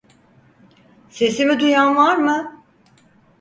Sesimi 1.09 1.59
duyan 1.59 1.95
var 1.95 2.15
mı? 2.17 2.63